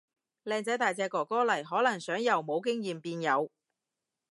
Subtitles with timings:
[0.45, 3.51] 靚仔大隻哥哥嚟，可能想由冇經驗變有